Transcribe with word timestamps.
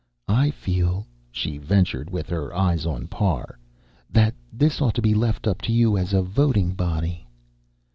"I 0.27 0.49
feel," 0.49 1.05
she 1.31 1.59
ventured 1.59 2.09
with 2.09 2.27
her 2.29 2.55
eyes 2.55 2.87
on 2.87 3.05
Parr, 3.05 3.59
"that 4.09 4.33
this 4.51 4.81
ought 4.81 4.95
to 4.95 4.99
be 5.03 5.13
left 5.13 5.45
up 5.45 5.61
to 5.61 5.71
you 5.71 5.95
as 5.95 6.11
a 6.11 6.23
voting 6.23 6.71
body." 6.73 7.27